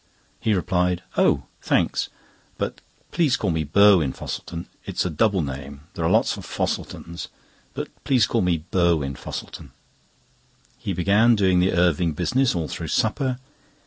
[0.39, 1.43] He replied: "Oh!
[1.61, 2.09] thanks;
[2.57, 4.65] but please call me Burwin Fosselton.
[4.83, 5.81] It is a double name.
[5.93, 7.27] There are lots of Fosseltons,
[7.75, 9.69] but please call me Burwin Fosselton."
[10.79, 13.37] He began doing the Irving business all through supper.